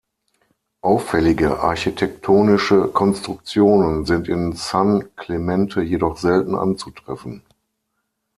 [0.81, 7.43] Auffällige architektonische Konstruktionen sind in San Clemente jedoch selten anzutreffen.